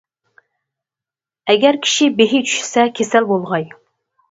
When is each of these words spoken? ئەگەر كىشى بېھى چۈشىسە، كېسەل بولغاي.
ئەگەر 1.51 1.79
كىشى 1.85 2.09
بېھى 2.23 2.41
چۈشىسە، 2.49 2.89
كېسەل 3.01 3.31
بولغاي. 3.35 3.71